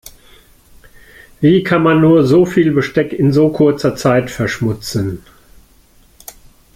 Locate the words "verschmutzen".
4.31-5.21